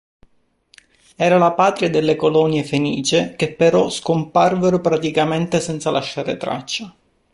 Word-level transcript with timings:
Era 1.15 1.37
la 1.37 1.53
patria 1.53 1.87
delle 1.91 2.15
colonie 2.15 2.63
fenicie 2.63 3.35
che 3.35 3.53
però 3.53 3.87
scomparvero 3.87 4.81
praticamente 4.81 5.59
senza 5.59 5.91
lasciare 5.91 6.37
traccia. 6.37 6.91